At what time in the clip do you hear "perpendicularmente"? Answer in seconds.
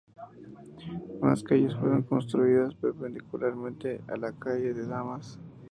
2.73-4.01